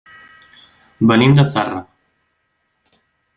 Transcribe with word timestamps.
Venim 1.11 1.35
de 1.41 1.45
Zarra. 1.57 1.83